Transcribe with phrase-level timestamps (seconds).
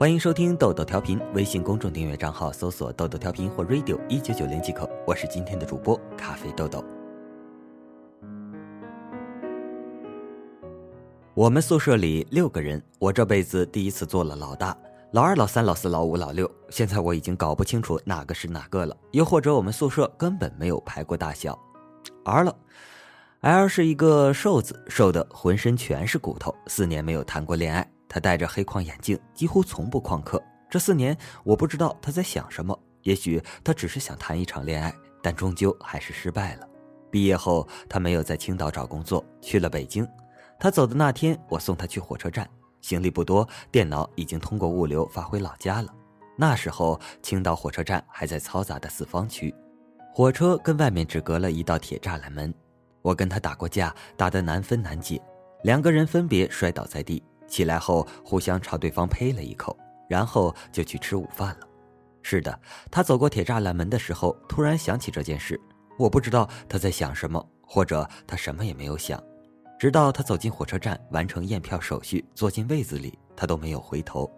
[0.00, 4.88] 欢迎收听豆豆调频，微信公众订阅账号搜索“豆豆调频”或 “radio 一九九零”即可。
[5.06, 6.82] 我是今天的主播咖啡豆豆。
[11.34, 14.74] 我们宿舍里六个人，我这辈子第一次做了老大，
[15.12, 21.58] 老二、老三、老四、老五、老六，现在我已经搞不清楚哪个是哪个了，又或者我们宿舍根本没有排过大小。
[22.24, 22.56] R 了
[23.42, 27.86] ，L 是一个瘦子，瘦的浑身全是骨头，四年没有谈过恋爱。
[28.12, 30.42] 他戴着黑框眼镜，几乎从不旷课。
[30.68, 32.76] 这四年，我不知道他在想什么。
[33.02, 36.68] 也许他只是想谈一场恋爱，但终究还是失败了。
[37.08, 40.06] 毕业后，他没有在青岛找工作，去了北京。
[40.58, 42.48] 他走的那天，我送他去火车站，
[42.80, 45.94] 行李不多，电脑已经通过物流发回老家了。
[46.36, 49.54] 那时候，青岛火车站还在嘈杂的四方区，
[50.12, 52.52] 火车跟外面只隔了一道铁栅栏门。
[53.02, 55.22] 我跟他打过架，打得难分难解，
[55.62, 57.22] 两个人分别摔倒在地。
[57.50, 59.76] 起来后，互相朝对方呸了一口，
[60.08, 61.68] 然后就去吃午饭了。
[62.22, 62.58] 是的，
[62.90, 65.60] 他走过铁栅栏门的时候，突然想起这件事。
[65.98, 69.22] 我不知道他在想什么，或者他什么也没有想。
[69.78, 74.30] 直到他走进火车站，完成验票手续，坐进位子里，他都没有回头。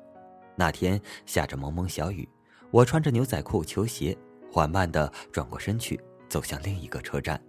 [0.56, 2.28] 那天下着蒙蒙小雨，
[2.70, 4.16] 我穿着牛仔裤、球鞋，
[4.50, 7.40] 缓慢地转过身去，走向另一个车站。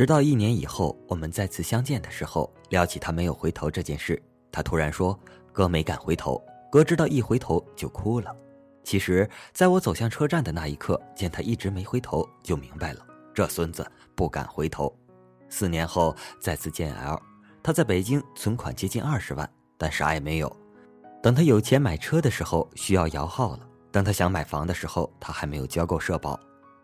[0.00, 4.18] 直到一年以后，我们再次相见的时候，聊起他没有回头这件事，
[4.50, 5.20] 他突然说
[5.52, 6.42] ：“哥没敢回头，
[6.72, 8.34] 哥知道一回头就哭了。”
[8.82, 14.90] 其实，在我走向车站的那一刻，见他一直没回头，就明白了，这孙子不敢回头。
[15.50, 17.20] 四年后再次见 L，
[17.62, 20.50] 他在北京存款接近二十万，但啥也没有。
[21.22, 26.40] 等他有钱买车的时候，需要摇号了；等他想买房的时候，他还没有交够社保。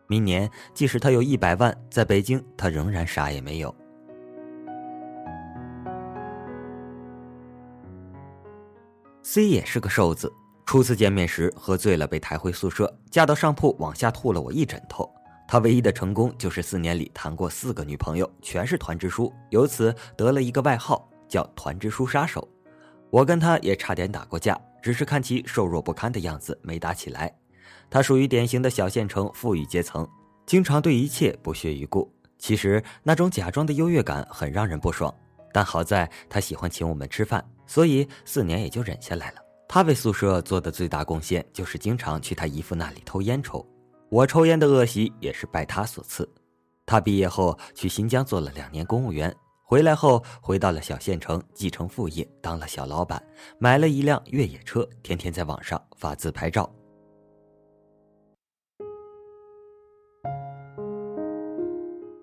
[0.06, 3.74] 明年，即使他有一百万，在北京，他仍然啥也没有。
[9.22, 10.32] C 也是个瘦子，
[10.64, 15.12] 初次见面时喝醉了，被抬回宿舍，架到上铺，往下吐了我一枕头。
[15.48, 22.48] 他唯一的成功就是四年里谈过四个女朋友，全是团支书，由此得了一个外号叫“团支书杀手”。
[23.10, 27.32] 我跟他也差点打过架，只是看其瘦弱不堪的样子，没打起来。
[27.90, 30.06] 他属于典型的小县城富裕阶层，
[30.44, 32.12] 经常对一切不屑一顾。
[32.38, 35.12] 其实那种假装的优越感很让人不爽，
[35.52, 39.36] 但好在他喜欢请我们吃饭，所以四年也就忍下来了。
[39.68, 43.66] 他为宿舍做的最大贡献就是经常去他姨父那里偷烟抽，
[44.10, 46.28] 我抽烟的恶习也是拜他所赐。
[46.84, 53.20] 他毕业后去新疆做了两年公务员，回来后回到了小县城，继承父业当了小老板，
[53.58, 56.70] 买了一辆越野车，天天在网上发自拍照。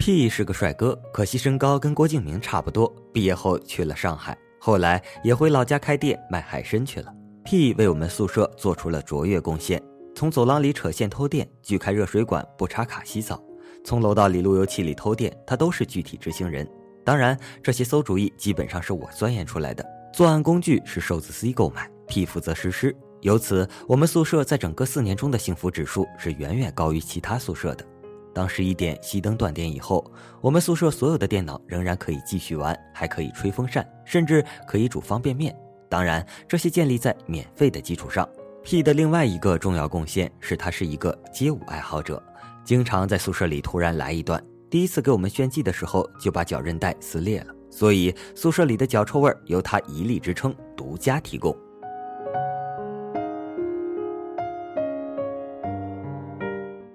[0.05, 2.93] P 是个帅哥，可惜身高跟郭敬明差不多。
[3.13, 7.09] 毕业后去了上海，后来也回老家开店卖海参去了。
[7.45, 9.81] P 为我们宿舍做出了卓越贡献，
[10.13, 13.41] 从走廊里扯线偷电，锯开热水管不插卡洗澡，
[13.85, 16.69] 从楼道里路由器里偷电，他都是具体执行人。
[17.05, 19.85] 当然，这些馊主意基本上是我钻研出来的。
[20.13, 22.93] 作案工具是瘦子 C 购买，P 负责实施。
[23.21, 27.85] 由此，我们宿舍在整个四年中的幸福指数是远远高于其他宿舍的。
[28.33, 30.03] 当十一点熄灯断电以后，
[30.41, 35.55] 我们宿舍所有的电脑仍然可以继续玩，还可以吹风扇，甚至可以煮方便面。
[35.87, 38.27] 当然，这些建立在免费的基础上。
[38.63, 42.21] P 的另外一个重要贡献是，他是一个街舞爱好者，
[42.63, 44.43] 经常在宿舍里突然来一段。
[44.69, 51.55] 第一次给我们炫技的时候，就把脚韧带撕裂了，所以宿舍里的脚臭味由他一力支撑，独家提供。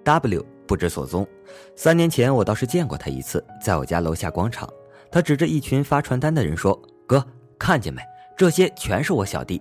[0.02, 1.26] W 不知所踪。
[1.74, 4.68] 三年前我倒是见过他一次，在我家楼下广场。
[5.10, 7.26] 他指着一群发传单的人说：“哥，
[7.58, 8.02] 看见没？
[8.36, 9.60] 这些全是我小弟。”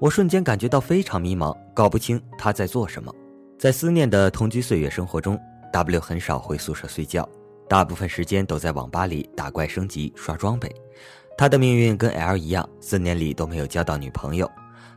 [0.00, 3.14] 我瞬间感觉到非常迷茫，搞不清他在做什么。
[3.58, 5.38] 在思念的同居岁月生活中
[5.72, 7.26] ，W 很少回宿舍睡觉，
[7.68, 10.70] 大部分时间都在网吧里打怪升级、刷装备。
[11.38, 14.50] 他的命运跟 L 一样，四年里都没有交到女朋友。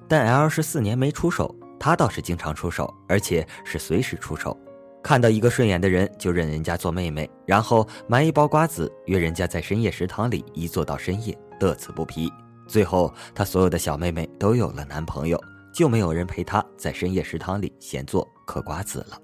[0.08, 4.58] 但 L 是四年没出手，他倒是经常出手，而且是随时出手。
[5.02, 12.30] 看到一个顺眼的人就认人家做妹妹，然后买一包瓜子约人家在深夜食堂里一坐到深夜，乐此不疲。
[12.68, 15.42] 最后他所有的小妹妹都有了男朋友，
[15.74, 19.18] 就没有人陪他在深夜食堂里闲坐嗑瓜子了。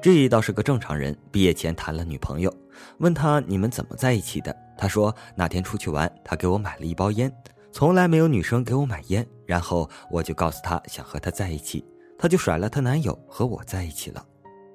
[0.00, 2.52] G 倒是个正常人，毕业前谈了女朋友，
[2.98, 4.56] 问他你们怎么在一起的？
[4.78, 7.32] 他说那天出去玩，他给我买了一包烟。
[7.72, 11.82] 从来没有女生给我买烟，然后我就告诉她想和他在一起，
[12.18, 14.24] 她就甩了她男友和我在一起了。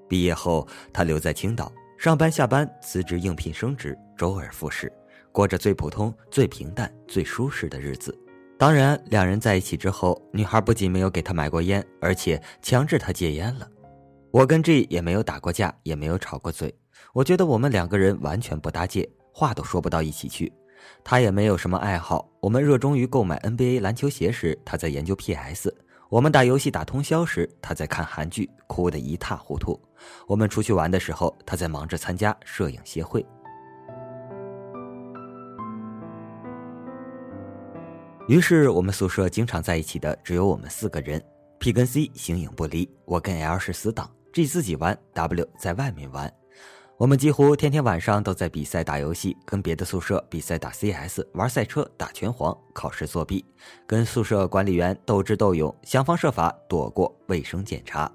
[0.09, 4.91] 毕业后，她留在青岛上班，下班辞职应聘升职，周而复始，
[5.31, 8.17] 过着最普通、最平淡、最舒适的日子。
[8.57, 13.67] 当然，两人在一起之后，女孩不仅没有给他买过烟，而且强制他戒烟了。
[14.31, 16.73] 我跟 G 也没有打过架，也没有吵过嘴。
[17.13, 20.51] 我觉得我们两个人完全不搭界，话都说不到一起去。
[21.03, 22.27] 他也没有什么爱好。
[22.47, 25.69] 我们热衷于购买 NBA 篮球鞋时，他在研究 PS；
[26.07, 29.77] 我们打游戏打通宵时，他在看韩剧，哭得一塌糊涂。
[30.25, 33.25] 我们出去玩的时候，他在忙着参加摄影协会。
[38.29, 41.21] 于是，我们宿舍经常在一起的只有我们四个人
[41.59, 46.33] ，P 跟 C 形影不离，我跟 L 是死党，G 自己玩，W 在外面玩。
[46.97, 53.45] 我们几乎天天晚上都在比赛打游戏，跟别的宿舍比赛打 CS，玩赛车，打拳皇，考试作弊，
[53.85, 58.11] 跟宿舍管理员斗智斗勇，想方设法躲过卫生检查。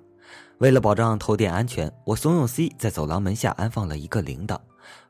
[0.58, 4.58] 为了保障偷电安全，我怂恿 C 在走廊门下安放了一个铃铛，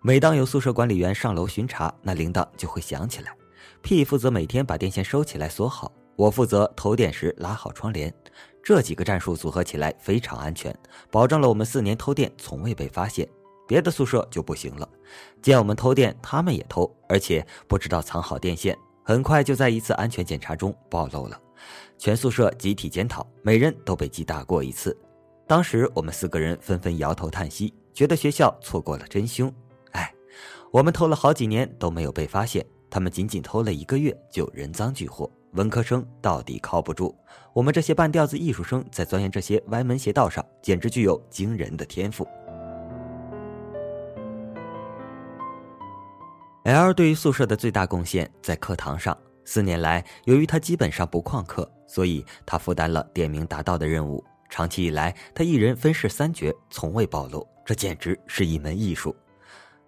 [0.03, 3.35] 每当有宿舍管理员上楼巡查，那铃铛就会响起来。
[3.81, 8.13] P 负责每天把电线收起来锁好，我负责偷电时拉好窗帘。
[8.63, 10.77] 这几个战术组合起来非常安全，
[11.11, 13.27] 保证了我们四年偷电从未被发现。
[13.73, 14.87] 别的宿舍就不行了，
[15.41, 21.41] 见我们偷电，他们也偷，而且不知道藏好电线，很快就在一次安全检查中暴露了。
[21.97, 24.95] 全宿舍集体检讨，每人都被记大过一次。
[25.47, 29.51] 当时我们四个人纷纷摇头叹息，觉得学校错过了真凶。
[29.93, 30.13] 哎，
[30.71, 32.63] 我们偷了好几年都没有被发现。
[32.91, 37.17] 他们仅仅偷了一个月就人赃俱获，文科生到底靠不住。
[37.55, 42.29] 我们这些半吊子艺术生在钻研这些歪门邪道上，简直具有惊人的天赋。
[46.65, 49.17] L 对于宿舍的最大贡献在课堂上。
[49.45, 54.25] 四年来，由于他基本上不旷课，所以他负担了点名答到的任务。
[54.49, 59.15] 长期以来，他一人分饰三角，从未暴露，这简直是一门艺术。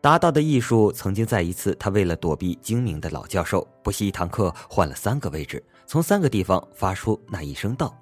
[0.00, 7.97] 达到的艺术，曾经在一次，他为了躲避精明的老教授，不惜一堂课换了三个位置，从三个地方发出那一声道。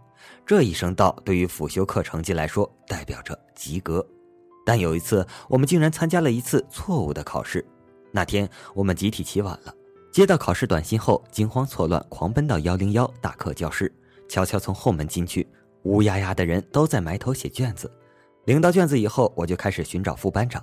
[0.47, 4.05] 这一声道对于辅修课成绩来说，代表着及格。
[4.65, 7.63] 但有一次，我们竟然参加了一次错误的考试。
[8.13, 9.75] 那天我们集体起晚了，
[10.13, 13.91] 接到考试短信后，惊慌错乱，狂奔到幺零幺大课教室，
[14.29, 15.49] 悄悄从后门进去，
[15.85, 17.91] 乌压压的人都在埋头写卷子。
[18.45, 20.63] 领到卷子以后，我就开始寻找副班长。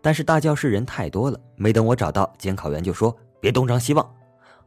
[0.00, 4.14] 但是大教室人太多了，没等我找到，监考员就说别东张西望。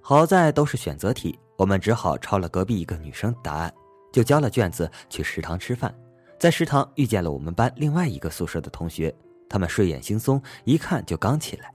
[0.01, 3.73] 好在都是选择题，我们只好抄了隔壁一个女生答案，
[4.11, 5.93] 就交了卷子去食堂吃饭。
[6.37, 9.13] 在食堂遇见了我们班另外一个宿舍的同学，
[9.49, 11.73] 他们睡眼惺忪，一看就刚起来。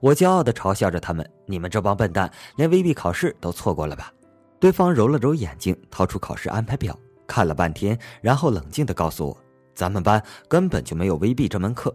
[0.00, 4.12] 我骄傲地嘲笑着他们：“你们这帮笨蛋，连 VB 考试都错过了吧？”
[4.58, 9.36] 对方揉了揉眼睛，掏出考试安排表，看了半天，然后冷静地告诉我
[9.74, 11.94] ：“咱们班根本就没有 VB 这门课。”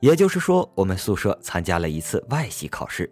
[0.00, 3.10] 也就是说，我们宿舍参加了一次外系考试，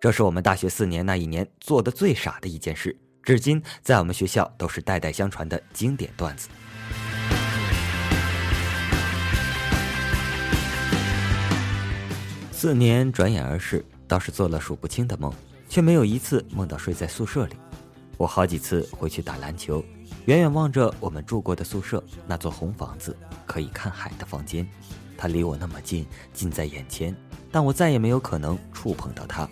[0.00, 6.48] 这是我们大学四年那一年做的最傻的一件事，至今在我们学校都是代代相传的经典段子。
[12.62, 15.32] 四年转眼而逝，倒是做了数不清的梦，
[15.68, 17.56] 却没有一次梦到睡在宿舍里。
[18.16, 19.84] 我好几次回去打篮球，
[20.26, 23.16] 远远望着我们住过的宿舍那座红房子，
[23.46, 24.64] 可以看海的房间。
[25.18, 27.12] 它离我那么近，近在眼前，
[27.50, 29.48] 但我再也没有可能触碰到它。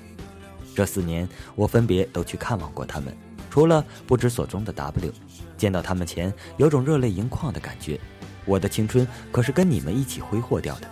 [0.76, 3.12] 这四年，我分别都去看望过他们，
[3.50, 5.12] 除了不知所踪的 W，
[5.58, 7.98] 见到他们前有种热泪盈眶的感觉。
[8.44, 10.88] 我的青春可是跟你们一起挥霍掉的，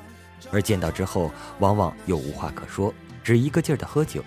[0.50, 2.92] 而见到之后，往往又无话可说，
[3.23, 4.25] 只一个劲儿的喝酒。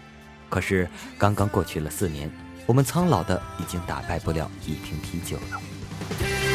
[0.50, 0.88] 可是
[1.18, 2.30] 刚刚过去了四年，
[2.66, 6.51] 我们苍老的已经打败不了一瓶啤酒了。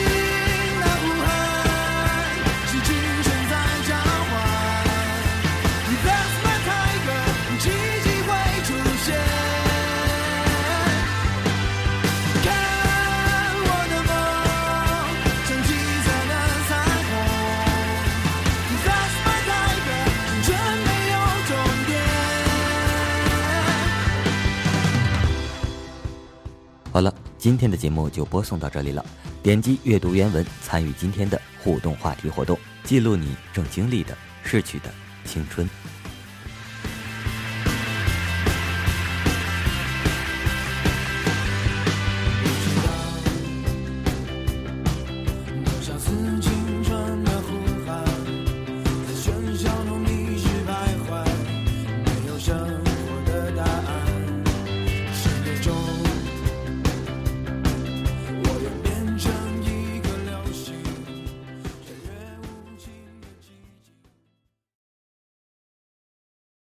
[27.46, 29.06] 今天的节目就播送到这里了。
[29.40, 34.92] 点击阅读原文，参与今天的互动话题活动，记录你正经历的逝去的
[35.24, 35.70] 青春。